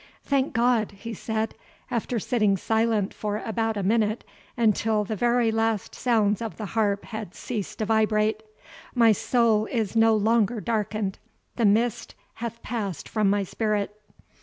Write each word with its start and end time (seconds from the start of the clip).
"Thank 0.23 0.53
God!" 0.53 0.93
he 0.93 1.13
said, 1.13 1.53
after 1.91 2.17
sitting 2.17 2.57
silent 2.57 3.13
for 3.13 3.37
about 3.37 3.77
a 3.77 3.83
minute, 3.83 4.23
until 4.57 5.03
the 5.03 5.15
very 5.15 5.51
last 5.51 5.93
sounds 5.93 6.41
of 6.41 6.57
the 6.57 6.65
harp 6.73 7.05
had 7.05 7.35
ceased 7.35 7.77
to 7.77 7.85
vibrate, 7.85 8.41
"my 8.95 9.11
soul 9.11 9.67
is 9.67 9.95
no 9.95 10.15
longer 10.15 10.59
darkened 10.59 11.19
the 11.55 11.65
mist 11.65 12.15
hath 12.41 12.63
passed 12.63 13.07
from 13.07 13.29
my 13.29 13.43
spirit." 13.43 13.95